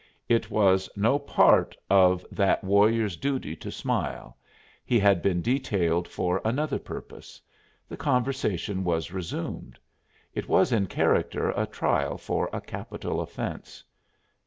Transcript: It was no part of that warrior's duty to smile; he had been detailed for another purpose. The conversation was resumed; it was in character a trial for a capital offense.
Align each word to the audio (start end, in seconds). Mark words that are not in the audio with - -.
It 0.27 0.49
was 0.49 0.89
no 0.95 1.19
part 1.19 1.77
of 1.87 2.25
that 2.31 2.63
warrior's 2.63 3.15
duty 3.15 3.55
to 3.57 3.69
smile; 3.71 4.35
he 4.83 4.97
had 4.97 5.21
been 5.21 5.43
detailed 5.43 6.07
for 6.07 6.41
another 6.43 6.79
purpose. 6.79 7.39
The 7.87 7.97
conversation 7.97 8.83
was 8.83 9.11
resumed; 9.13 9.77
it 10.33 10.49
was 10.49 10.71
in 10.71 10.87
character 10.87 11.51
a 11.51 11.67
trial 11.67 12.17
for 12.17 12.49
a 12.51 12.61
capital 12.61 13.21
offense. 13.21 13.83